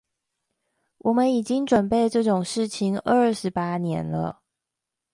[0.97, 4.41] 我們已經準備這種事情二十八年了